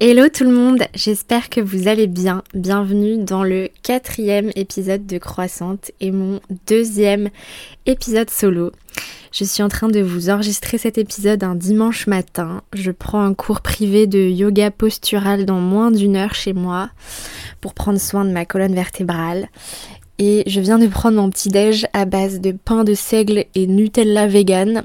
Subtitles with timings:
[0.00, 2.42] Hello tout le monde, j'espère que vous allez bien.
[2.52, 7.30] Bienvenue dans le quatrième épisode de Croissante et mon deuxième
[7.86, 8.72] épisode solo.
[9.30, 12.62] Je suis en train de vous enregistrer cet épisode un dimanche matin.
[12.72, 16.90] Je prends un cours privé de yoga postural dans moins d'une heure chez moi
[17.60, 19.48] pour prendre soin de ma colonne vertébrale.
[20.18, 23.68] Et je viens de prendre mon petit déj à base de pain de seigle et
[23.68, 24.82] Nutella vegan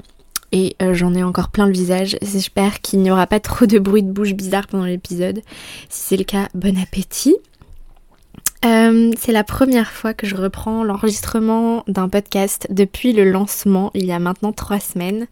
[0.52, 2.16] et euh, j'en ai encore plein le visage.
[2.22, 5.42] J'espère qu'il n'y aura pas trop de bruit de bouche bizarre pendant l'épisode.
[5.88, 7.36] Si c'est le cas, bon appétit.
[8.62, 14.04] Euh, c'est la première fois que je reprends l'enregistrement d'un podcast depuis le lancement, il
[14.04, 15.28] y a maintenant trois semaines.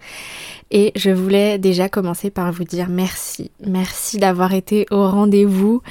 [0.70, 3.50] Et je voulais déjà commencer par vous dire merci.
[3.66, 5.82] Merci d'avoir été au rendez-vous.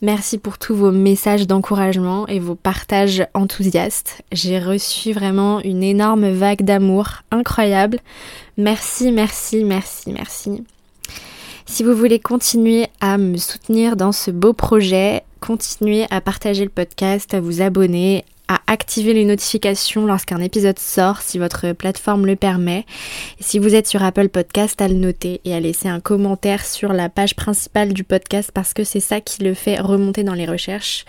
[0.00, 4.22] Merci pour tous vos messages d'encouragement et vos partages enthousiastes.
[4.32, 7.98] J'ai reçu vraiment une énorme vague d'amour incroyable.
[8.56, 10.64] Merci, merci, merci, merci.
[11.66, 16.70] Si vous voulez continuer à me soutenir dans ce beau projet, continuez à partager le
[16.70, 22.34] podcast, à vous abonner, à activer les notifications lorsqu'un épisode sort si votre plateforme le
[22.34, 22.84] permet.
[23.38, 26.66] Et si vous êtes sur Apple Podcast, à le noter et à laisser un commentaire
[26.66, 30.34] sur la page principale du podcast parce que c'est ça qui le fait remonter dans
[30.34, 31.04] les recherches.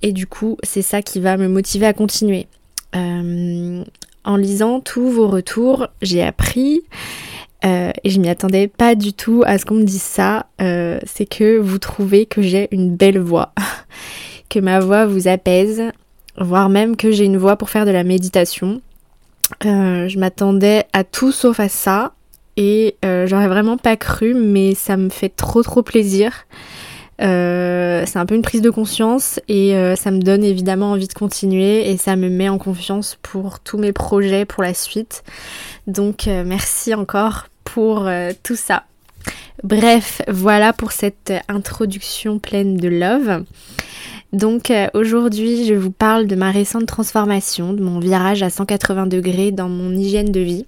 [0.00, 2.46] Et du coup, c'est ça qui va me motiver à continuer.
[2.94, 3.82] Euh,
[4.24, 6.82] en lisant tous vos retours, j'ai appris,
[7.64, 10.98] euh, et je m'y attendais pas du tout à ce qu'on me dise ça, euh,
[11.06, 13.52] c'est que vous trouvez que j'ai une belle voix,
[14.48, 15.82] que ma voix vous apaise,
[16.36, 18.80] voire même que j'ai une voix pour faire de la méditation.
[19.64, 22.12] Euh, je m'attendais à tout sauf à ça,
[22.56, 26.46] et j'aurais vraiment pas cru, mais ça me fait trop trop plaisir.
[27.18, 31.90] C'est un peu une prise de conscience et ça me donne évidemment envie de continuer
[31.90, 35.24] et ça me met en confiance pour tous mes projets pour la suite.
[35.86, 38.08] Donc merci encore pour
[38.42, 38.84] tout ça.
[39.62, 43.44] Bref, voilà pour cette introduction pleine de love.
[44.32, 49.52] Donc aujourd'hui, je vous parle de ma récente transformation, de mon virage à 180 degrés
[49.52, 50.66] dans mon hygiène de vie.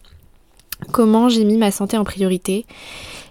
[0.92, 2.66] Comment j'ai mis ma santé en priorité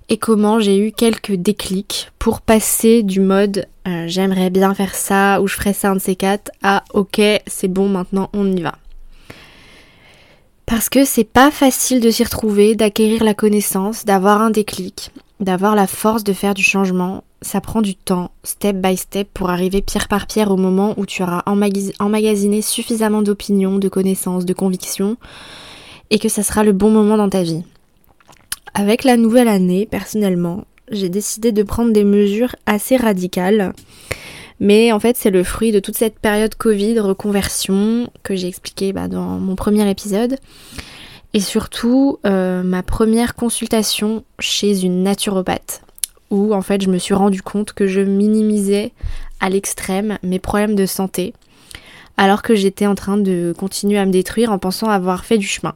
[0.09, 5.41] et comment j'ai eu quelques déclics pour passer du mode euh, j'aimerais bien faire ça
[5.41, 8.61] ou je ferais ça un de ces quatre à ok c'est bon maintenant on y
[8.61, 8.75] va.
[10.75, 15.75] Parce que c'est pas facile de s'y retrouver, d'acquérir la connaissance, d'avoir un déclic, d'avoir
[15.75, 17.23] la force de faire du changement.
[17.43, 21.05] Ça prend du temps, step by step, pour arriver pierre par pierre au moment où
[21.05, 25.15] tu auras emmagasiné suffisamment d'opinions, de connaissances, de convictions,
[26.09, 27.61] et que ça sera le bon moment dans ta vie.
[28.73, 33.73] Avec la nouvelle année, personnellement, j'ai décidé de prendre des mesures assez radicales.
[34.63, 38.93] Mais en fait, c'est le fruit de toute cette période Covid, reconversion, que j'ai expliqué
[38.93, 40.37] bah, dans mon premier épisode.
[41.33, 45.81] Et surtout, euh, ma première consultation chez une naturopathe,
[46.29, 48.93] où en fait, je me suis rendu compte que je minimisais
[49.41, 51.33] à l'extrême mes problèmes de santé,
[52.15, 55.47] alors que j'étais en train de continuer à me détruire en pensant avoir fait du
[55.47, 55.75] chemin.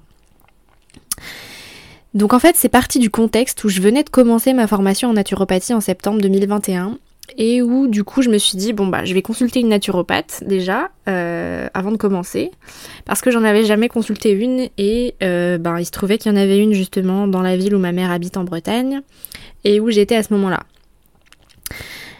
[2.13, 5.13] Donc en fait, c'est parti du contexte où je venais de commencer ma formation en
[5.13, 6.97] naturopathie en septembre 2021
[7.38, 10.44] et où du coup je me suis dit bon bah je vais consulter une naturopathe
[10.45, 12.51] déjà euh, avant de commencer
[13.06, 16.35] parce que j'en avais jamais consulté une et euh, ben il se trouvait qu'il y
[16.35, 19.01] en avait une justement dans la ville où ma mère habite en Bretagne
[19.63, 20.63] et où j'étais à ce moment-là.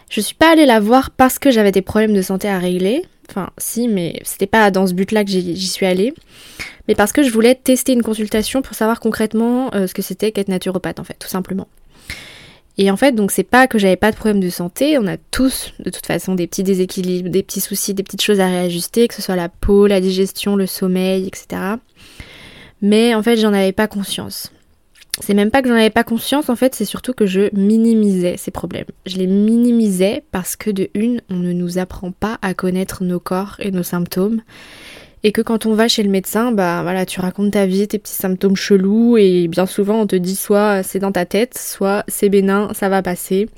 [0.10, 3.04] Je suis pas allée la voir parce que j'avais des problèmes de santé à régler,
[3.30, 6.14] enfin si mais c'était pas dans ce but-là que j'y suis allée
[6.88, 10.32] mais parce que je voulais tester une consultation pour savoir concrètement euh, ce que c'était
[10.32, 11.68] qu'être naturopathe en fait, tout simplement.
[12.78, 15.18] Et en fait, donc c'est pas que j'avais pas de problème de santé, on a
[15.18, 19.08] tous de toute façon des petits déséquilibres, des petits soucis, des petites choses à réajuster,
[19.08, 21.48] que ce soit la peau, la digestion, le sommeil, etc.
[22.82, 24.52] Mais en fait, j'en avais pas conscience.
[25.20, 28.38] c'est même pas que j'en avais pas conscience, en fait, c'est surtout que je minimisais
[28.38, 28.86] ces problèmes.
[29.08, 33.20] Je les minimisais parce que de une, on ne nous apprend pas à connaître nos
[33.20, 34.42] corps et nos symptômes.
[35.24, 37.98] Et que quand on va chez le médecin, bah voilà, tu racontes ta vie, tes
[37.98, 42.04] petits symptômes chelous, et bien souvent on te dit soit c'est dans ta tête, soit
[42.08, 43.50] c'est bénin, ça va passer.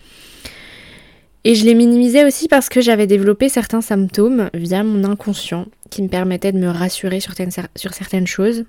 [1.45, 6.01] Et je les minimisais aussi parce que j'avais développé certains symptômes via mon inconscient qui
[6.03, 8.65] me permettaient de me rassurer sur certaines, choses.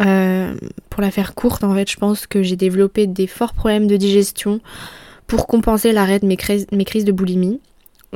[0.00, 0.54] Euh,
[0.88, 3.96] pour la faire courte, en fait, je pense que j'ai développé des forts problèmes de
[3.96, 4.60] digestion
[5.26, 6.66] pour compenser l'arrêt de mes crises
[7.04, 7.60] de boulimie.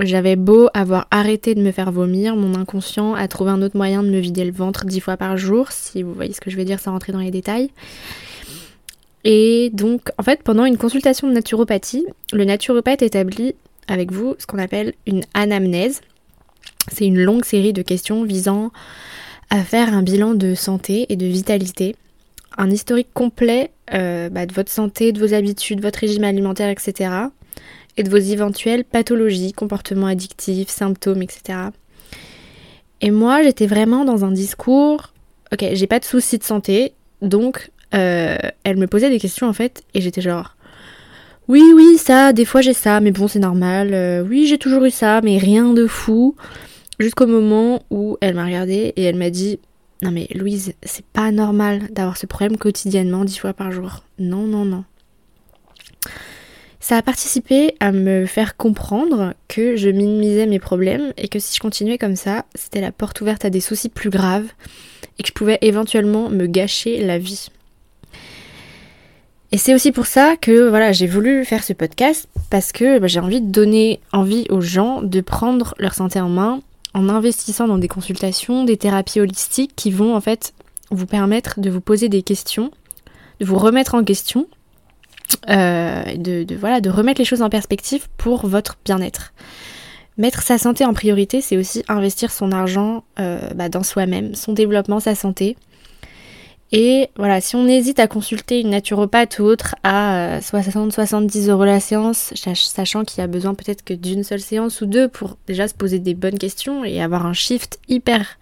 [0.00, 4.02] J'avais beau avoir arrêté de me faire vomir, mon inconscient a trouvé un autre moyen
[4.02, 6.56] de me vider le ventre dix fois par jour, si vous voyez ce que je
[6.56, 7.70] veux dire sans rentrer dans les détails.
[9.24, 13.54] Et donc, en fait, pendant une consultation de naturopathie, le naturopathe établit
[13.88, 16.00] avec vous ce qu'on appelle une anamnèse.
[16.92, 18.70] C'est une longue série de questions visant
[19.50, 21.96] à faire un bilan de santé et de vitalité,
[22.56, 27.10] un historique complet euh, bah, de votre santé, de vos habitudes, votre régime alimentaire, etc.
[27.98, 31.58] Et de vos éventuelles pathologies, comportements addictifs, symptômes, etc.
[33.02, 35.12] Et moi, j'étais vraiment dans un discours,
[35.52, 39.52] ok, j'ai pas de soucis de santé, donc euh, elle me posait des questions en
[39.52, 40.56] fait, et j'étais genre,
[41.48, 44.84] oui, oui, ça, des fois j'ai ça, mais bon, c'est normal, euh, oui, j'ai toujours
[44.84, 46.36] eu ça, mais rien de fou.
[46.98, 49.60] Jusqu'au moment où elle m'a regardée et elle m'a dit
[50.02, 54.02] Non mais Louise, c'est pas normal d'avoir ce problème quotidiennement dix fois par jour.
[54.18, 54.84] Non, non, non.
[56.80, 61.54] Ça a participé à me faire comprendre que je minimisais mes problèmes et que si
[61.54, 64.46] je continuais comme ça, c'était la porte ouverte à des soucis plus graves
[65.18, 67.48] et que je pouvais éventuellement me gâcher la vie.
[69.50, 73.06] Et c'est aussi pour ça que voilà, j'ai voulu faire ce podcast parce que bah,
[73.06, 76.60] j'ai envie de donner envie aux gens de prendre leur santé en main
[76.94, 80.52] en investissant dans des consultations, des thérapies holistiques qui vont en fait
[80.90, 82.70] vous permettre de vous poser des questions,
[83.40, 84.46] de vous remettre en question,
[85.48, 89.32] euh, de, voilà, de remettre les choses en perspective pour votre bien-être.
[90.16, 94.52] Mettre sa santé en priorité, c'est aussi investir son argent euh, bah, dans soi-même, son
[94.52, 95.56] développement, sa santé.
[96.70, 101.64] Et voilà, si on hésite à consulter une naturopathe ou autre à 60-70 euh, euros
[101.64, 105.38] la séance, sachant qu'il y a besoin peut-être que d'une seule séance ou deux pour
[105.46, 108.38] déjà se poser des bonnes questions et avoir un shift hyper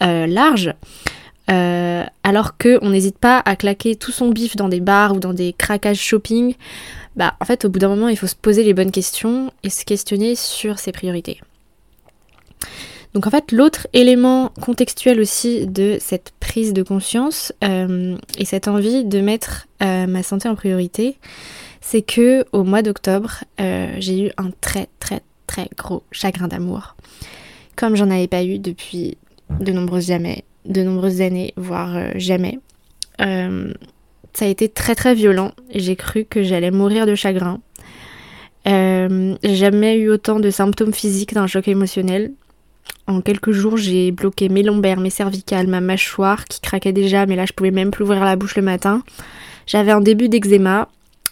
[0.00, 0.74] large,
[1.50, 5.34] euh, alors qu'on n'hésite pas à claquer tout son bif dans des bars ou dans
[5.34, 6.54] des craquages shopping,
[7.16, 9.70] bah en fait au bout d'un moment il faut se poser les bonnes questions et
[9.70, 11.40] se questionner sur ses priorités.
[13.14, 18.66] Donc en fait, l'autre élément contextuel aussi de cette prise de conscience euh, et cette
[18.66, 21.16] envie de mettre euh, ma santé en priorité,
[21.80, 26.96] c'est que au mois d'octobre, euh, j'ai eu un très très très gros chagrin d'amour,
[27.76, 29.16] comme j'en avais pas eu depuis
[29.60, 32.58] de nombreuses jamais, de nombreuses années, voire jamais.
[33.18, 35.52] ça a été très très violent.
[35.74, 37.60] J'ai cru que j'allais mourir de chagrin.
[38.66, 42.32] j'ai jamais eu autant de symptômes physiques d'un choc émotionnel.
[43.06, 47.36] En quelques jours, j'ai bloqué mes lombaires, mes cervicales, ma mâchoire qui craquait déjà, mais
[47.36, 49.02] là je pouvais même plus ouvrir la bouche le matin.
[49.66, 50.88] J'avais un début d'eczéma,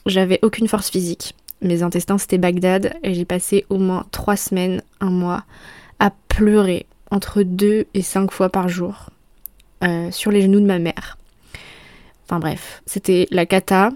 [0.06, 1.34] j'avais aucune force physique.
[1.62, 5.44] Mes intestins c'était Bagdad et j'ai passé au moins trois semaines, un mois,
[5.98, 9.10] à pleurer entre deux et cinq fois par jour
[9.82, 11.18] euh, sur les genoux de ma mère.
[12.24, 13.90] Enfin bref, c'était la cata.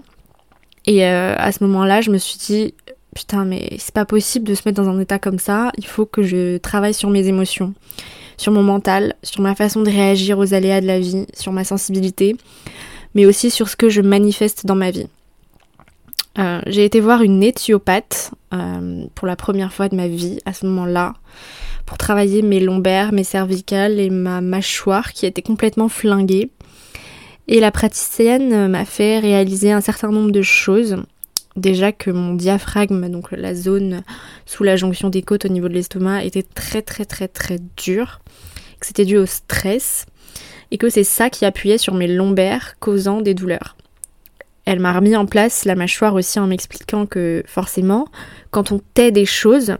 [0.85, 2.73] Et euh, à ce moment-là, je me suis dit,
[3.15, 6.05] putain, mais c'est pas possible de se mettre dans un état comme ça, il faut
[6.05, 7.73] que je travaille sur mes émotions,
[8.37, 11.63] sur mon mental, sur ma façon de réagir aux aléas de la vie, sur ma
[11.63, 12.35] sensibilité,
[13.15, 15.07] mais aussi sur ce que je manifeste dans ma vie.
[16.37, 18.31] Euh, j'ai été voir une éthiopathe
[19.15, 21.13] pour la première fois de ma vie à ce moment-là
[21.87, 26.51] pour travailler mes lombaires, mes cervicales et ma mâchoire qui était complètement flinguée.
[27.47, 30.97] Et la praticienne m'a fait réaliser un certain nombre de choses
[31.55, 34.03] déjà que mon diaphragme, donc la zone
[34.45, 38.21] sous la jonction des côtes au niveau de l'estomac, était très très très très dur,
[38.79, 40.05] que c'était dû au stress,
[40.71, 43.75] et que c'est ça qui appuyait sur mes lombaires, causant des douleurs.
[44.65, 48.07] Elle m'a remis en place la mâchoire aussi en m'expliquant que forcément,
[48.51, 49.77] quand on tait des choses,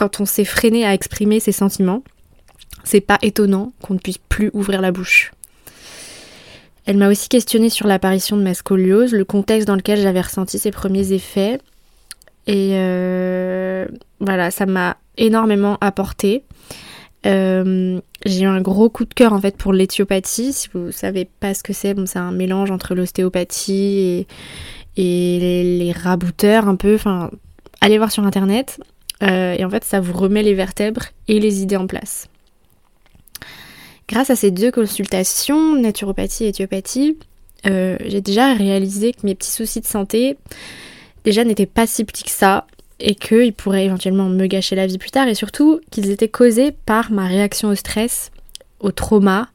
[0.00, 2.02] quand on s'est freiné à exprimer ses sentiments,
[2.84, 5.32] c'est pas étonnant qu'on ne puisse plus ouvrir la bouche.
[6.86, 10.58] Elle m'a aussi questionné sur l'apparition de ma scoliose, le contexte dans lequel j'avais ressenti
[10.58, 11.60] ses premiers effets.
[12.46, 13.86] Et euh,
[14.20, 16.44] voilà, ça m'a énormément apporté.
[17.26, 20.54] Euh, j'ai eu un gros coup de cœur en fait pour l'éthiopathie.
[20.54, 24.26] Si vous savez pas ce que c'est, bon, c'est un mélange entre l'ostéopathie et,
[24.96, 26.96] et les, rabouteurs un peu.
[27.82, 28.80] Allez voir sur internet.
[29.22, 32.28] Euh, et en fait, ça vous remet les vertèbres et les idées en place.
[34.08, 37.16] Grâce à ces deux consultations, naturopathie et éthiopathie,
[37.66, 40.36] euh, j'ai déjà réalisé que mes petits soucis de santé
[41.24, 42.66] déjà n'étaient pas si petits que ça
[42.98, 46.72] et qu'ils pourraient éventuellement me gâcher la vie plus tard et surtout qu'ils étaient causés
[46.72, 48.30] par ma réaction au stress,
[48.80, 49.48] au trauma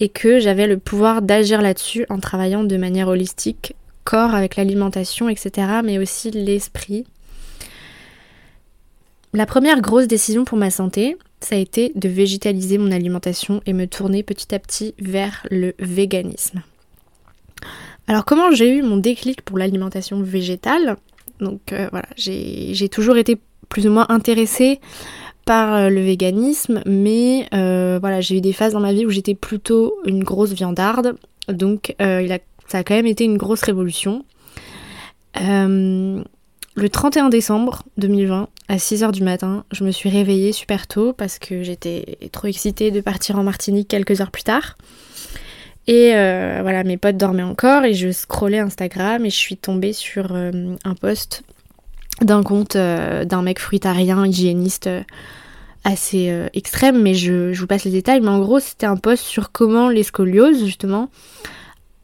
[0.00, 3.74] et que j'avais le pouvoir d'agir là-dessus en travaillant de manière holistique,
[4.04, 7.04] corps avec l'alimentation, etc., mais aussi l'esprit.
[9.34, 13.72] La première grosse décision pour ma santé, ça a été de végétaliser mon alimentation et
[13.72, 16.62] me tourner petit à petit vers le véganisme.
[18.06, 20.96] Alors comment j'ai eu mon déclic pour l'alimentation végétale?
[21.40, 23.36] Donc euh, voilà, j'ai toujours été
[23.68, 24.78] plus ou moins intéressée
[25.46, 29.10] par euh, le véganisme, mais euh, voilà, j'ai eu des phases dans ma vie où
[29.10, 31.16] j'étais plutôt une grosse viandarde,
[31.48, 34.24] donc ça a quand même été une grosse révolution.
[36.76, 41.38] Le 31 décembre 2020, à 6h du matin, je me suis réveillée super tôt parce
[41.38, 44.76] que j'étais trop excitée de partir en Martinique quelques heures plus tard.
[45.86, 49.92] Et euh, voilà, mes potes dormaient encore et je scrollais Instagram et je suis tombée
[49.92, 51.42] sur euh, un post
[52.22, 54.88] d'un compte euh, d'un mec fruitarien, hygiéniste
[55.84, 58.22] assez extrême, mais je, je, vous passe les détails.
[58.22, 61.10] Mais en gros, c'était un post sur comment les scolioses, justement,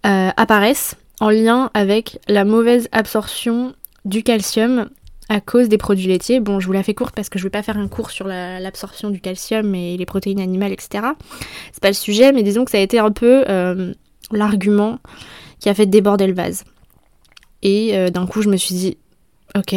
[0.03, 4.89] apparaissent en lien avec la mauvaise absorption du calcium
[5.31, 6.41] à cause des produits laitiers.
[6.41, 8.11] Bon, je vous la fais courte parce que je ne vais pas faire un cours
[8.11, 11.05] sur l'absorption du calcium et les protéines animales, etc.
[11.73, 13.95] C'est pas le sujet, mais disons que ça a été un peu euh,
[14.33, 14.99] l'argument
[15.61, 16.65] qui a fait déborder le vase.
[17.63, 18.99] Et euh, d'un coup, je me suis dit,
[19.57, 19.75] ok,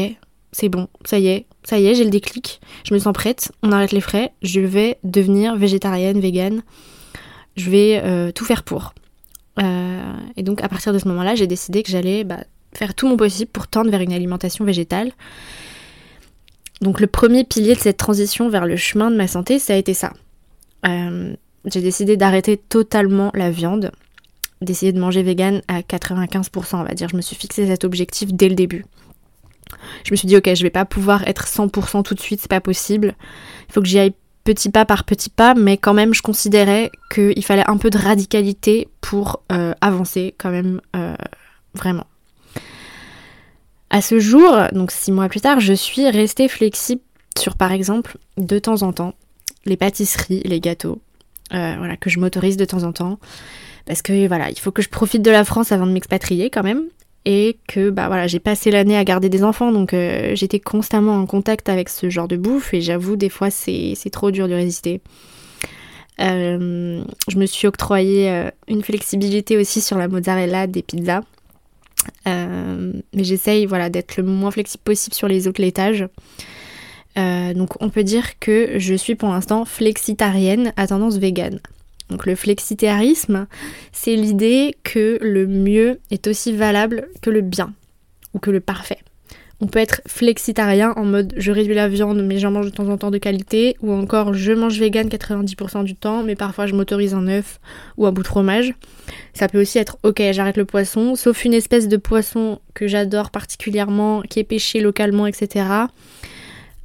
[0.52, 3.52] c'est bon, ça y est, ça y est, j'ai le déclic, je me sens prête,
[3.62, 6.64] on arrête les frais, je vais devenir végétarienne, végane,
[7.58, 8.96] je vais euh, tout faire pour.
[9.60, 12.40] et donc à partir de ce moment-là, j'ai décidé que j'allais bah,
[12.78, 15.12] faire tout mon possible pour tendre vers une alimentation végétale.
[16.82, 19.78] Donc le premier pilier de cette transition vers le chemin de ma santé, ça a
[19.78, 20.14] été ça.
[20.86, 21.34] Euh,
[21.66, 23.92] j'ai décidé d'arrêter totalement la viande,
[24.62, 27.10] d'essayer de manger vegan à 95%, on va dire.
[27.10, 28.86] Je me suis fixé cet objectif dès le début.
[30.04, 32.50] Je me suis dit, ok, je vais pas pouvoir être 100% tout de suite, c'est
[32.50, 33.16] pas possible.
[33.70, 34.14] Il faut que j'y aille
[34.44, 37.98] petit pas par petit pas, mais quand même, je considérais qu'il fallait un peu de
[37.98, 41.16] radicalité pour euh, avancer, quand même, euh,
[41.74, 42.06] vraiment.
[43.94, 47.02] À ce jour, donc six mois plus tard, je suis restée flexible
[47.38, 49.14] sur par exemple, de temps en temps,
[49.66, 51.00] les pâtisseries, les gâteaux,
[51.54, 53.20] euh, voilà, que je m'autorise de temps en temps.
[53.86, 56.64] Parce que voilà, il faut que je profite de la France avant de m'expatrier quand
[56.64, 56.86] même.
[57.26, 61.16] Et que bah voilà, j'ai passé l'année à garder des enfants, donc euh, j'étais constamment
[61.16, 64.56] en contact avec ce genre de bouffe et j'avoue des fois c'est trop dur de
[64.56, 65.02] résister.
[66.20, 71.22] Euh, je me suis octroyé une flexibilité aussi sur la mozzarella des pizzas.
[72.28, 76.08] Euh, mais j'essaye voilà, d'être le moins flexible possible sur les autres laitages.
[77.18, 81.60] Euh, donc on peut dire que je suis pour l'instant flexitarienne à tendance végane.
[82.10, 83.48] Donc le flexitarisme,
[83.92, 87.74] c'est l'idée que le mieux est aussi valable que le bien
[88.34, 89.00] ou que le parfait.
[89.64, 92.90] On peut être flexitarien en mode je réduis la viande mais j'en mange de temps
[92.90, 96.76] en temps de qualité ou encore je mange vegan 90% du temps mais parfois je
[96.76, 97.62] m'autorise un œuf
[97.96, 98.74] ou un bout de fromage.
[99.34, 103.32] Ça peut aussi être ok j'arrête le poisson sauf une espèce de poisson que j'adore
[103.32, 105.66] particulièrement qui est pêché localement etc.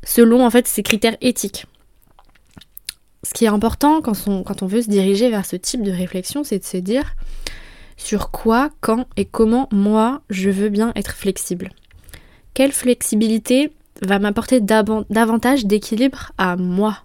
[0.04, 1.66] Selon en fait ces critères éthiques.
[3.24, 5.90] Ce qui est important quand on, quand on veut se diriger vers ce type de
[5.90, 7.16] réflexion c'est de se dire
[7.96, 11.72] sur quoi, quand et comment moi je veux bien être flexible
[12.54, 16.98] quelle flexibilité va m'apporter davantage d'équilibre à moi?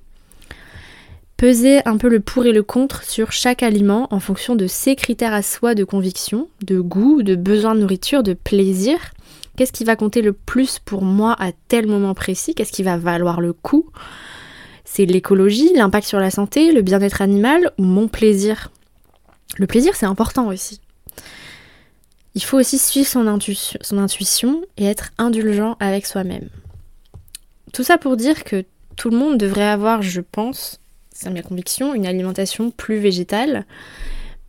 [1.37, 4.95] Peser un peu le pour et le contre sur chaque aliment en fonction de ses
[4.95, 8.97] critères à soi de conviction, de goût, de besoin de nourriture, de plaisir.
[9.57, 12.55] Qu'est-ce qui va compter le plus pour moi à tel moment précis?
[12.55, 13.89] Qu'est-ce qui va valoir le coup?
[14.85, 18.71] C'est l'écologie, l'impact sur la santé, le bien-être animal ou mon plaisir?
[19.57, 20.79] Le plaisir, c'est important aussi.
[22.35, 23.27] Il faut aussi suivre son,
[23.97, 26.49] intuition, et être indulgent avec soi-même.
[27.73, 30.79] Tout ça pour dire que tout le monde devrait avoir, je pense,
[31.11, 33.65] c'est ma conviction, une alimentation plus végétale.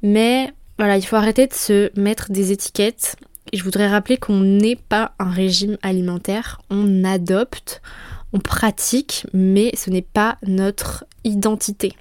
[0.02, 3.16] Mais voilà, il faut arrêter de se mettre des étiquettes.
[3.52, 7.82] Et je voudrais rappeler qu'on n'est pas un régime alimentaire, on adopte,
[8.32, 11.94] on pratique, mais ce n'est pas notre identité.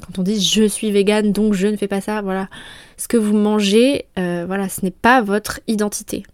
[0.00, 2.48] Quand on dit je suis végane donc je ne fais pas ça, voilà,
[2.98, 6.24] ce que vous mangez, euh, voilà, ce n'est pas votre identité.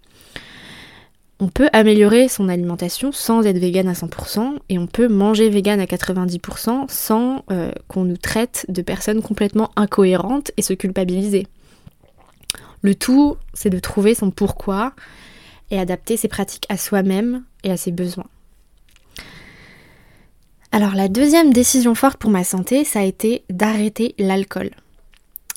[1.41, 5.81] On peut améliorer son alimentation sans être végane à 100% et on peut manger végane
[5.81, 11.47] à 90% sans euh, qu'on nous traite de personnes complètement incohérentes et se culpabiliser.
[12.83, 14.95] Le tout, c'est de trouver son pourquoi
[15.71, 18.27] et adapter ses pratiques à soi-même et à ses besoins.
[20.71, 24.71] Alors la deuxième décision forte pour ma santé, ça a été d'arrêter l'alcool.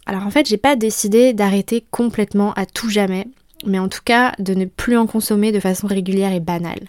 [0.07, 3.27] Alors en fait, j'ai pas décidé d'arrêter complètement à tout jamais,
[3.65, 6.87] mais en tout cas de ne plus en consommer de façon régulière et banale.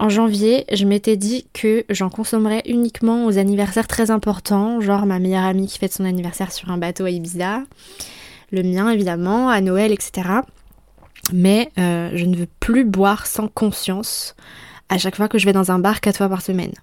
[0.00, 5.20] En janvier, je m'étais dit que j'en consommerais uniquement aux anniversaires très importants, genre ma
[5.20, 7.62] meilleure amie qui fête son anniversaire sur un bateau à Ibiza,
[8.50, 10.28] le mien évidemment, à Noël, etc.
[11.32, 14.34] Mais euh, je ne veux plus boire sans conscience
[14.88, 16.74] à chaque fois que je vais dans un bar quatre fois par semaine.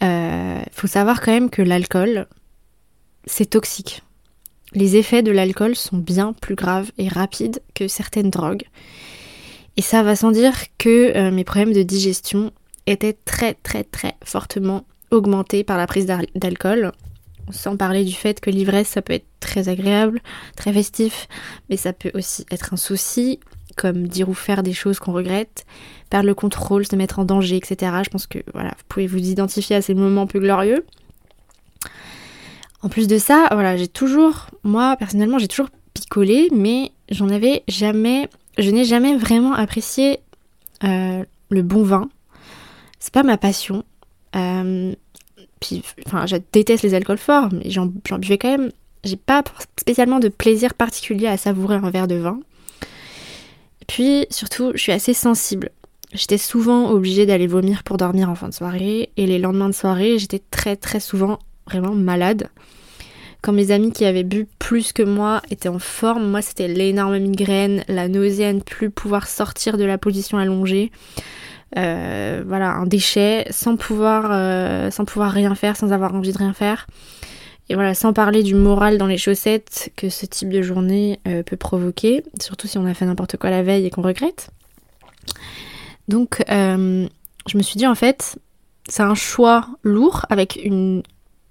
[0.00, 2.26] Il euh, faut savoir quand même que l'alcool,
[3.28, 4.02] c'est toxique.
[4.74, 8.64] Les effets de l'alcool sont bien plus graves et rapides que certaines drogues.
[9.76, 12.50] Et ça va sans dire que euh, mes problèmes de digestion
[12.86, 16.92] étaient très très très fortement augmentés par la prise d'alcool.
[17.50, 20.20] Sans parler du fait que l'ivresse, ça peut être très agréable,
[20.54, 21.28] très festif,
[21.70, 23.40] mais ça peut aussi être un souci,
[23.76, 25.64] comme dire ou faire des choses qu'on regrette,
[26.10, 27.92] perdre le contrôle, se mettre en danger, etc.
[28.04, 30.84] Je pense que voilà, vous pouvez vous identifier à ces moments peu glorieux.
[32.82, 37.64] En plus de ça, voilà, j'ai toujours, moi personnellement, j'ai toujours picolé, mais j'en avais
[37.66, 40.20] jamais, je n'ai jamais vraiment apprécié
[40.84, 42.08] euh, le bon vin.
[43.00, 43.84] C'est pas ma passion.
[44.36, 44.94] Euh,
[45.60, 48.70] puis, enfin, je déteste les alcools forts, mais j'en buvais quand même.
[49.04, 49.42] J'ai pas
[49.76, 52.40] spécialement de plaisir particulier à savourer un verre de vin.
[53.86, 55.70] Puis, surtout, je suis assez sensible.
[56.12, 59.74] J'étais souvent obligée d'aller vomir pour dormir en fin de soirée, et les lendemains de
[59.74, 61.38] soirée, j'étais très très souvent
[61.68, 62.48] vraiment malade.
[63.40, 67.18] Quand mes amis qui avaient bu plus que moi étaient en forme, moi c'était l'énorme
[67.18, 70.90] migraine, la nausée à ne plus pouvoir sortir de la position allongée.
[71.76, 76.38] Euh, voilà, un déchet sans pouvoir, euh, sans pouvoir rien faire, sans avoir envie de
[76.38, 76.86] rien faire.
[77.68, 81.42] Et voilà, sans parler du moral dans les chaussettes que ce type de journée euh,
[81.42, 84.50] peut provoquer, surtout si on a fait n'importe quoi la veille et qu'on regrette.
[86.08, 88.38] Donc, je me suis dit en fait,
[88.88, 91.02] c'est un choix lourd avec une,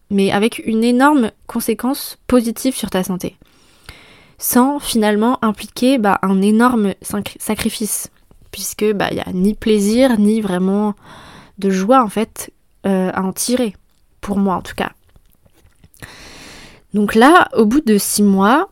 [0.09, 3.37] mais avec une énorme conséquence positive sur ta santé,
[4.37, 8.09] sans finalement impliquer bah, un énorme sacrifice
[8.51, 10.95] puisque bah il y a ni plaisir ni vraiment
[11.57, 12.51] de joie en fait
[12.85, 13.75] euh, à en tirer
[14.21, 14.91] pour moi en tout cas.
[16.93, 18.69] Donc là, au bout de six mois,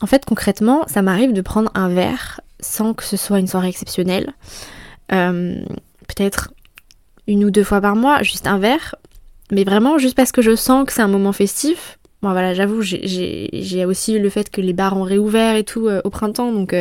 [0.00, 3.68] en fait concrètement, ça m'arrive de prendre un verre sans que ce soit une soirée
[3.68, 4.32] exceptionnelle.
[5.12, 5.62] Euh,
[6.08, 6.52] peut-être
[7.26, 8.94] une ou deux fois par mois, juste un verre,
[9.50, 11.98] mais vraiment juste parce que je sens que c'est un moment festif.
[12.22, 16.00] Bon voilà, j'avoue, j'ai aussi le fait que les bars ont réouvert et tout euh,
[16.04, 16.74] au printemps, donc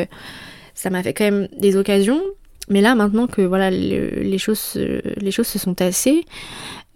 [0.75, 2.21] ça m'a fait quand même des occasions.
[2.69, 4.79] Mais là, maintenant que voilà, les, choses,
[5.17, 6.25] les choses se sont tassées,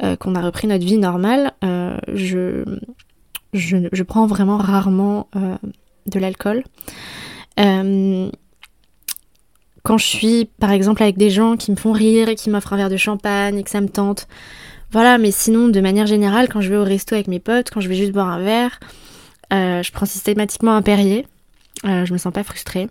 [0.04, 2.64] euh, qu'on a repris notre vie normale, euh, je,
[3.54, 5.58] je, prends vraiment rarement euh,
[6.06, 6.64] de l'alcool.
[7.58, 8.32] quand
[9.98, 12.78] je suis, par exemple, avec des gens qui me font rire et qui m'offrent un
[12.78, 14.28] verre de champagne et que ça me tente,
[14.96, 17.82] voilà, mais sinon, de manière générale, quand je vais au resto avec mes potes, quand
[17.82, 18.80] je vais juste boire un verre,
[19.52, 21.28] je prends systématiquement un Perrier.
[21.84, 22.88] je me sens pas frustrée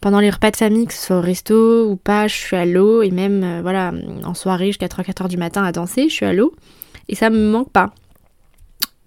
[0.00, 2.64] pendant les repas de famille, que ce soit au resto ou pas, je suis à
[2.64, 3.92] l'eau et même euh, voilà,
[4.24, 6.54] en soirée jusqu'à 3-4 heures du matin à danser, je suis à l'eau
[7.08, 7.92] et ça me manque pas.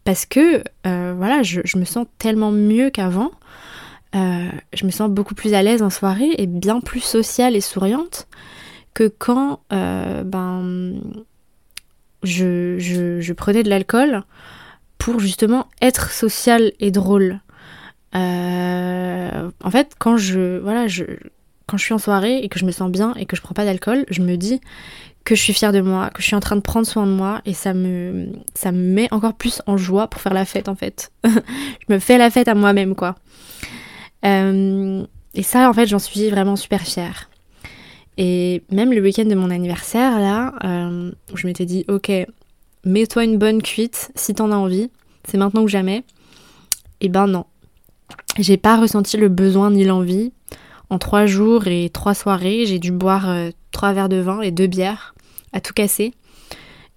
[0.04, 3.32] Parce que euh, voilà, je, me sens tellement mieux qu'avant.
[4.16, 7.62] Euh, je me sens beaucoup plus à l'aise en soirée et bien plus sociale et
[7.62, 8.28] souriante
[8.94, 11.00] que quand ben,
[12.24, 14.24] je, je, prenais de l'alcool
[14.98, 17.40] pour justement être sociale et drôle.
[18.16, 21.04] Euh, en fait, quand je, voilà, je,
[21.68, 23.54] quand je suis en soirée et que je me sens bien et que je prends
[23.54, 24.62] pas d'alcool, je me dis
[25.24, 27.12] que je suis fière de moi, que je suis en train de prendre soin de
[27.12, 30.68] moi et ça me, ça me met encore plus en joie pour faire la fête
[30.68, 31.12] en fait.
[31.24, 31.30] je
[31.90, 33.16] me fais la fête à moi-même quoi.
[34.26, 35.04] Euh,
[35.34, 37.31] et ça en fait j'en suis vraiment super fière.
[38.18, 42.12] Et même le week-end de mon anniversaire là, euh, je m'étais dit ok,
[42.86, 44.90] mets-toi une bonne cuite si t'en as envie,
[45.26, 46.04] c'est maintenant ou jamais.
[47.00, 47.46] Et ben non,
[48.38, 50.32] j'ai pas ressenti le besoin ni l'envie.
[50.90, 54.52] En trois jours et trois soirées, j'ai dû boire euh, trois verres de vin et
[54.52, 55.16] deux bières
[55.54, 56.14] à tout casser.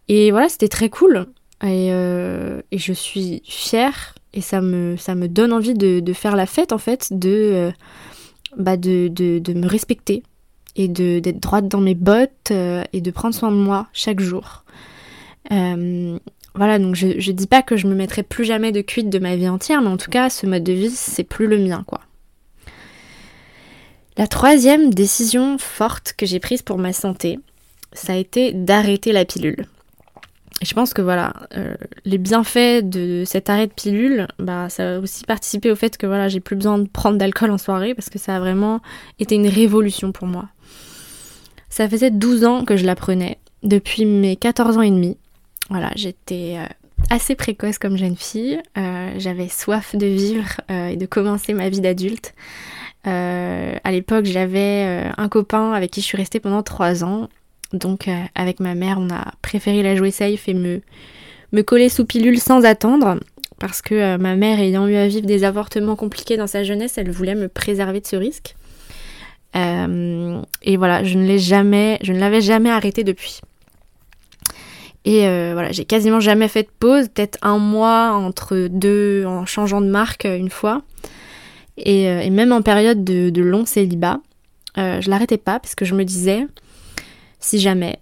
[0.08, 1.26] Et voilà, c'était très cool.
[1.62, 6.46] Et, euh, je suis fière et ça me, ça me donne envie de, faire la
[6.46, 7.72] fête en fait, de,
[8.58, 10.24] bah de, de, me respecter
[10.76, 14.64] et d'être droite dans mes bottes et de prendre soin de moi chaque jour.
[16.56, 19.18] Voilà, donc je, je dis pas que je me mettrai plus jamais de cuite de
[19.18, 21.82] ma vie entière, mais en tout cas, ce mode de vie, c'est plus le mien,
[21.84, 22.00] quoi.
[24.16, 27.40] La troisième décision forte que j'ai prise pour ma santé,
[27.92, 29.66] ça a été d'arrêter la pilule.
[30.62, 34.94] Et je pense que voilà, euh, les bienfaits de cet arrêt de pilule, bah, ça
[34.94, 37.94] a aussi participé au fait que voilà, j'ai plus besoin de prendre d'alcool en soirée
[37.94, 38.80] parce que ça a vraiment
[39.18, 40.48] été une révolution pour moi.
[41.74, 45.16] Ça faisait 12 ans que je la prenais, depuis mes 14 ans et demi.
[45.70, 46.66] Voilà, j'étais euh,
[47.10, 48.60] assez précoce comme jeune fille.
[49.16, 52.32] j'avais soif de vivre et de commencer ma vie d'adulte.
[53.02, 57.28] à l'époque, j'avais un copain avec qui je suis restée pendant trois ans.
[57.72, 60.80] Donc, avec ma mère, on a préféré la jouer safe et me,
[61.50, 63.18] me coller sous pilule sans attendre
[63.58, 66.98] parce que euh, ma mère ayant eu à vivre des avortements compliqués dans sa jeunesse,
[66.98, 68.56] elle voulait me préserver de ce risque.
[69.56, 73.40] Euh, et voilà, je ne l'ai jamais, je ne l'avais jamais arrêté depuis.
[75.04, 79.44] Et euh, voilà, j'ai quasiment jamais fait de pause, peut-être un mois entre deux, en
[79.46, 80.82] changeant de marque une fois.
[81.76, 84.20] Et, même en période de, de long célibat,
[84.76, 86.46] je l'arrêtais pas parce que je me disais,
[87.40, 87.98] si jamais,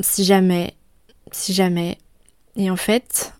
[0.00, 0.74] si jamais,
[1.32, 1.98] si jamais.
[2.56, 3.34] Et en fait,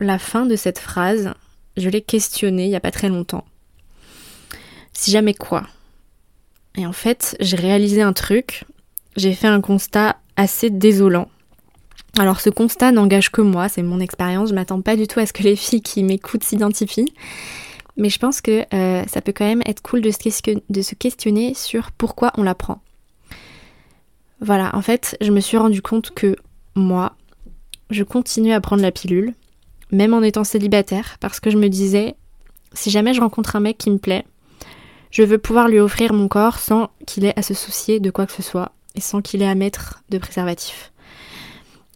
[0.00, 1.34] la fin de cette phrase,
[1.76, 3.44] je l'ai questionnée il n'y a pas très longtemps.
[4.92, 5.66] Si jamais quoi?
[6.76, 8.64] Et en fait, j'ai réalisé un truc,
[9.16, 11.28] j'ai fait un constat assez désolant.
[12.18, 15.26] Alors ce constat n'engage que moi, c'est mon expérience, je m'attends pas du tout à
[15.26, 17.12] ce que les filles qui m'écoutent s'identifient.
[17.96, 21.92] Mais je pense que euh, ça peut quand même être cool de se, questionner sur
[21.92, 22.80] pourquoi on l'apprend.
[24.40, 26.36] Voilà, en fait, je me suis rendu compte que
[26.74, 27.14] moi,
[27.90, 29.34] je continue à prendre la pilule,
[29.90, 32.14] même en étant célibataire, parce que je me disais,
[32.72, 34.24] si jamais je rencontre un mec qui me plaît,
[35.12, 38.26] je veux pouvoir lui offrir mon corps sans qu'il ait à se soucier de quoi
[38.26, 40.90] que ce soit et sans qu'il ait à mettre de préservatif.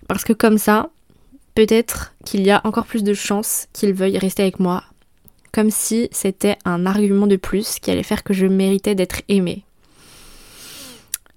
[0.07, 0.91] Parce que comme ça,
[1.55, 4.85] peut-être qu'il y a encore plus de chances qu'il veuille rester avec moi,
[5.53, 9.65] comme si c'était un argument de plus qui allait faire que je méritais d'être aimée.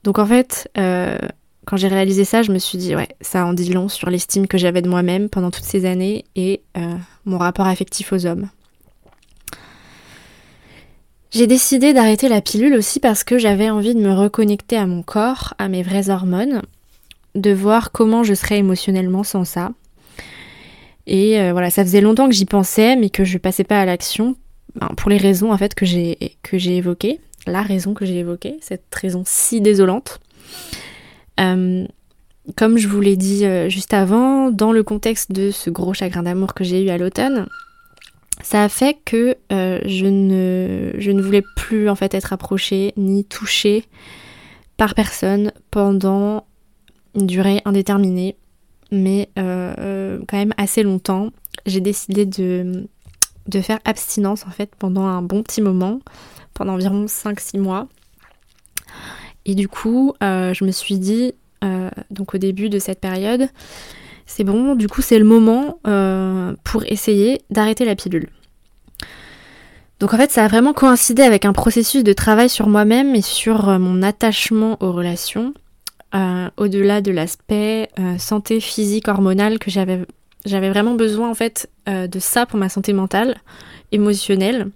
[0.04, 1.18] Donc en fait, euh,
[1.65, 4.48] quand j'ai réalisé ça, je me suis dit, ouais, ça en dit long sur l'estime
[4.48, 8.50] que j'avais de moi-même pendant toutes ces années et euh, mon rapport affectif aux hommes.
[11.32, 15.04] J'ai décidé d'arrêter la pilule aussi parce que j'avais envie de me reconnecter à mon
[15.04, 16.63] corps, à mes vraies hormones,
[17.36, 19.72] de voir comment je serais émotionnellement sans ça.
[21.06, 23.86] Et euh, voilà, ça faisait longtemps que j'y pensais, mais que je passais pas à
[23.86, 24.36] l'action,
[24.76, 28.18] ben, pour les raisons en fait que j'ai que j'ai évoquées, la raison que j'ai
[28.18, 30.20] évoquée, cette raison si désolante.
[31.39, 31.86] Euh,
[32.56, 36.24] comme je vous l'ai dit euh, juste avant, dans le contexte de ce gros chagrin
[36.24, 37.48] d'amour que j'ai eu à l'automne,
[38.41, 42.93] ça a fait que euh, je, ne, je ne voulais plus en fait être approchée
[42.97, 43.86] ni touchée
[44.78, 46.45] par personne pendant
[47.15, 48.36] une durée indéterminée,
[48.91, 51.32] mais quand même assez longtemps.
[51.65, 52.88] J'ai décidé de,
[53.49, 55.99] de faire abstinence en fait pendant un bon petit moment,
[56.54, 57.88] pendant environ 5-6 mois.
[59.45, 63.49] Et du coup, euh, je me suis dit, euh, donc au début de cette période,
[64.30, 68.30] c'est bon, du coup c'est le moment euh, pour essayer d'arrêter la pilule.
[70.00, 73.24] Donc en fait, ça a vraiment coïncidé avec un processus de travail sur moi-même et
[73.24, 75.54] sur mon attachement aux relations,
[76.13, 80.06] au-delà de l'aspect santé physique hormonale que j'avais
[80.46, 83.36] j'avais vraiment besoin en fait de ça pour ma santé mentale,
[83.92, 84.70] émotionnelle,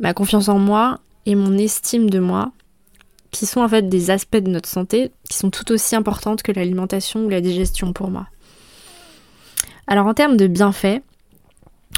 [0.00, 2.50] ma confiance en moi et mon estime de moi
[3.30, 6.50] qui sont en fait des aspects de notre santé qui sont tout aussi importantes que
[6.50, 8.26] l'alimentation ou la digestion pour moi.
[9.90, 11.00] Alors en termes de bienfaits,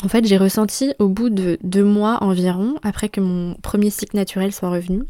[0.05, 4.15] en fait j'ai ressenti au bout de deux mois environ, après que mon premier cycle
[4.17, 5.03] naturel soit revenu,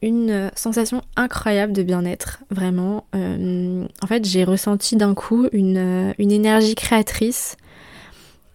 [0.00, 3.06] une sensation incroyable de bien-être, vraiment.
[3.16, 7.56] Euh, en fait j'ai ressenti d'un coup une, une énergie créatrice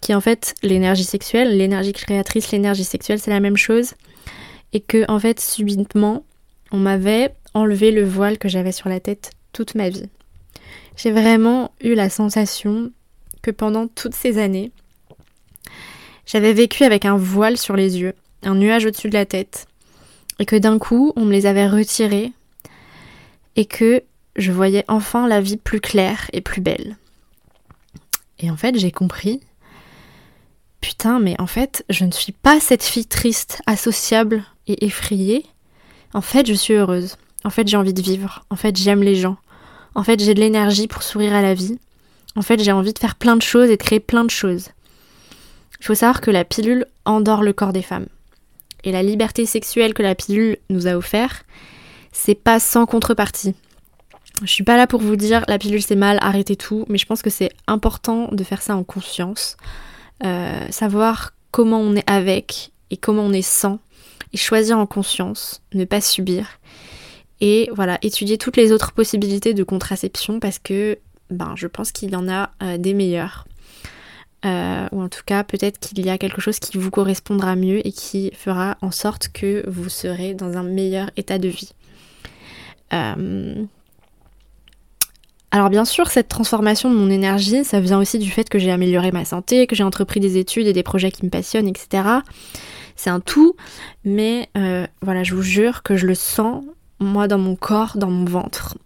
[0.00, 3.92] qui en fait l'énergie sexuelle, l'énergie créatrice, l'énergie sexuelle c'est la même chose
[4.72, 6.24] et que en fait subitement
[6.70, 10.08] on m'avait enlevé le voile que j'avais sur la tête toute ma vie.
[10.96, 12.90] J'ai vraiment eu la sensation
[13.42, 14.72] que pendant toutes ces années,
[16.26, 19.66] j'avais vécu avec un voile sur les yeux, un nuage au-dessus de la tête,
[20.38, 22.32] et que d'un coup, on me les avait retirés,
[23.56, 24.02] et que
[24.36, 26.96] je voyais enfin la vie plus claire et plus belle.
[28.38, 29.40] Et en fait, j'ai compris,
[30.80, 35.44] putain, mais en fait, je ne suis pas cette fille triste, associable et effrayée,
[36.14, 37.16] en fait, je suis heureuse.
[37.44, 38.44] En fait, j'ai envie de vivre.
[38.50, 39.36] En fait, j'aime les gens.
[39.94, 41.78] En fait, j'ai de l'énergie pour sourire à la vie.
[42.36, 44.70] En fait, j'ai envie de faire plein de choses et de créer plein de choses.
[45.80, 48.06] Il faut savoir que la pilule endort le corps des femmes.
[48.84, 51.44] Et la liberté sexuelle que la pilule nous a offert,
[52.12, 53.54] c'est pas sans contrepartie.
[54.42, 57.06] Je suis pas là pour vous dire la pilule c'est mal, arrêtez tout, mais je
[57.06, 59.56] pense que c'est important de faire ça en conscience.
[60.24, 63.78] Euh, savoir comment on est avec et comment on est sans
[64.32, 66.46] et choisir en conscience, ne pas subir.
[67.40, 70.98] Et voilà, étudier toutes les autres possibilités de contraception parce que
[71.32, 73.46] ben, je pense qu'il y en a euh, des meilleures.
[74.44, 77.86] Euh, ou en tout cas, peut-être qu'il y a quelque chose qui vous correspondra mieux
[77.86, 81.72] et qui fera en sorte que vous serez dans un meilleur état de vie.
[82.92, 83.64] Euh,
[85.52, 88.72] Alors bien sûr, cette transformation de mon énergie, ça vient aussi du fait que j'ai
[88.72, 92.02] amélioré ma santé, que j'ai entrepris des études et des projets qui me passionnent, etc.
[92.96, 93.54] C'est un tout,
[94.04, 94.50] mais
[95.02, 96.64] voilà, je vous jure que je le sens,
[96.98, 98.76] moi, dans mon corps, dans mon ventre,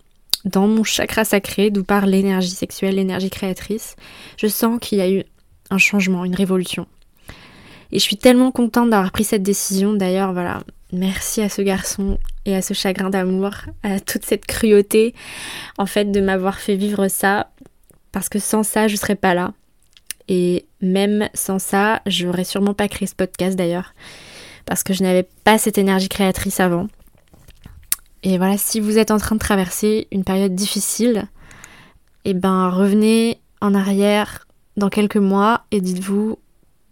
[0.46, 3.96] dans mon chakra sacré, d'où part l'énergie sexuelle, l'énergie créatrice.
[4.38, 5.24] Je sens qu'il y a eu
[5.70, 6.86] un changement, une révolution.
[7.92, 9.92] Et je suis tellement contente d'avoir pris cette décision.
[9.92, 13.50] D'ailleurs, voilà, merci à ce garçon et à ce chagrin d'amour,
[13.82, 15.14] à toute cette cruauté,
[15.78, 17.50] en fait, de m'avoir fait vivre ça.
[18.12, 19.52] Parce que sans ça, je serais pas là.
[20.28, 23.94] Et même sans ça, j'aurais sûrement pas créé ce podcast d'ailleurs.
[24.64, 26.88] Parce que je n'avais pas cette énergie créatrice avant.
[28.28, 31.28] Et voilà, si vous êtes en train de traverser une période difficile,
[32.24, 36.36] eh ben revenez en arrière dans quelques mois et dites-vous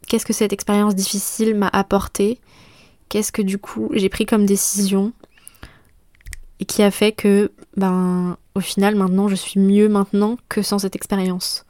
[0.07, 2.39] qu'est-ce que cette expérience difficile m'a apporté,
[3.09, 5.13] qu'est-ce que du coup j'ai pris comme décision
[6.61, 10.79] et qui a fait que ben au final maintenant je suis mieux maintenant que sans
[10.79, 11.65] cette expérience?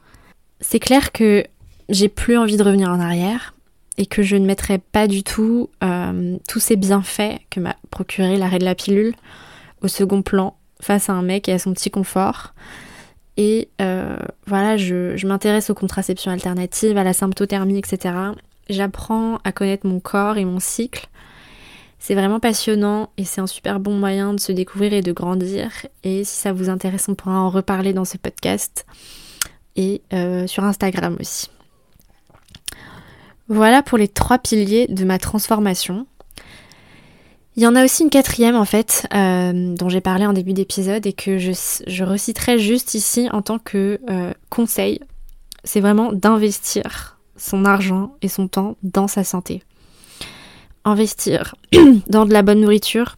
[0.61, 1.43] C'est clair que
[1.89, 3.55] j'ai plus envie de revenir en arrière
[3.97, 8.37] et que je ne mettrai pas du tout euh, tous ces bienfaits que m'a procuré
[8.37, 9.15] l'arrêt de la pilule
[9.87, 12.53] second plan face à un mec et à son petit confort.
[13.37, 14.17] Et euh,
[14.47, 18.15] voilà, je, je m'intéresse aux contraceptions alternatives, à la symptothermie, etc.
[18.69, 21.07] J'apprends à connaître mon corps et mon cycle.
[21.99, 25.71] C'est vraiment passionnant et c'est un super bon moyen de se découvrir et de grandir.
[26.03, 28.85] Et si ça vous intéresse, on pourra en reparler dans ce podcast
[29.75, 31.49] et euh, sur Instagram aussi.
[33.47, 36.07] Voilà pour les trois piliers de ma transformation.
[37.57, 40.51] Il y en a aussi une quatrième en fait, euh, dont j'ai parlé en début
[40.51, 44.99] d'épisode et que je, reciterai juste ici en tant que euh, conseil.
[45.63, 49.63] C'est vraiment d'investir son argent et son temps dans sa santé.
[50.83, 51.55] Investir
[52.07, 53.15] dans de la bonne nourriture,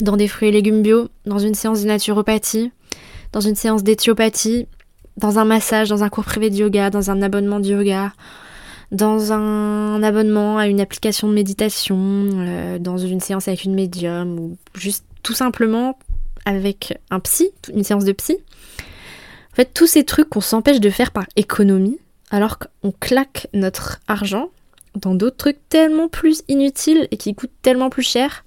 [0.00, 2.72] dans des fruits et légumes bio, dans une séance de naturopathie,
[3.32, 4.66] dans une séance d'éthiopathie,
[5.18, 8.12] dans un massage, dans un cours privé de yoga, dans un abonnement de yoga,
[8.90, 14.38] dans un abonnement à une application de méditation, euh, dans une séance avec une médium,
[14.38, 15.98] ou juste tout simplement
[16.44, 18.38] avec un psy, une séance de psy.
[19.52, 21.98] En fait, tous ces trucs qu'on s'empêche de faire par économie,
[22.30, 24.50] alors qu'on claque notre argent
[24.94, 28.44] dans d'autres trucs tellement plus inutiles et qui coûtent tellement plus cher,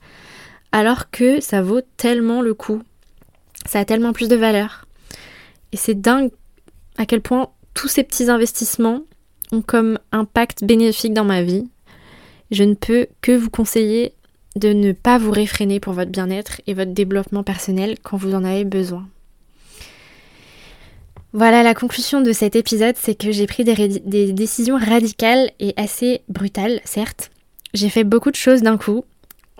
[0.72, 2.82] alors que ça vaut tellement le coup.
[3.66, 4.86] Ça a tellement plus de valeur.
[5.72, 6.32] Et c'est dingue
[6.98, 9.04] à quel point tous ces petits investissements
[9.60, 11.68] comme impact bénéfique dans ma vie.
[12.52, 14.14] Je ne peux que vous conseiller
[14.56, 18.44] de ne pas vous réfréner pour votre bien-être et votre développement personnel quand vous en
[18.44, 19.08] avez besoin.
[21.34, 26.22] Voilà, la conclusion de cet épisode, c'est que j'ai pris des, décisions radicales et assez
[26.28, 27.32] brutales, certes.
[27.74, 29.06] J'ai fait beaucoup de choses d'un coup.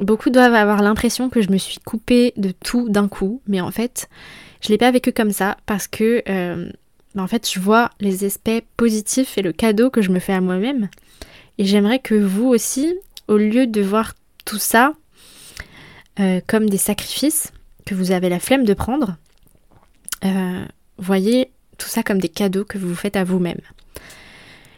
[0.02, 3.72] Beaucoup doivent avoir l'impression que je me suis coupée de tout d'un coup, mais en
[3.72, 4.10] fait,
[4.60, 6.70] je l'ai pas vécu comme ça parce que euh,
[7.18, 10.42] en fait, je vois les aspects positifs et le cadeau que je me fais à
[10.42, 10.90] moi-même.
[11.58, 12.96] Et j'aimerais que vous aussi,
[13.28, 14.14] au lieu de voir
[14.46, 14.94] tout ça
[16.20, 17.52] euh, comme des sacrifices
[17.86, 19.18] que vous avez la flemme de prendre,
[20.24, 20.66] euh,
[20.98, 23.60] voyez tout ça comme des cadeaux que vous vous faites à vous-même.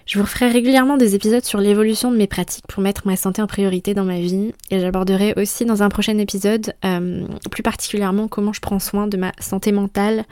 [0.06, 3.42] Je vous referai régulièrement des épisodes sur l'évolution de mes pratiques pour mettre ma santé
[3.42, 8.28] en priorité dans ma vie et j'aborderai aussi dans un prochain épisode euh, plus particulièrement
[8.28, 10.26] comment je prends soin de ma santé mentale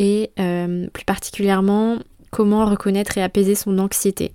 [0.00, 1.98] et euh, plus particulièrement
[2.30, 4.32] comment reconnaître et apaiser son anxiété.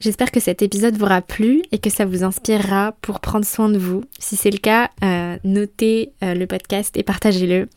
[0.00, 3.70] J'espère que cet épisode vous aura plu et que ça vous inspirera pour prendre soin
[3.70, 4.04] de vous.
[4.18, 7.68] Si c'est le cas, euh, notez euh, le podcast et partagez-le.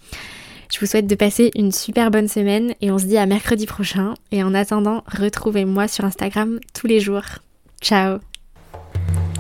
[0.70, 3.66] Je vous souhaite de passer une super bonne semaine et on se dit à mercredi
[3.66, 4.16] prochain.
[4.34, 7.24] Et en attendant, retrouvez-moi sur Instagram tous les jours.
[7.82, 8.20] Ciao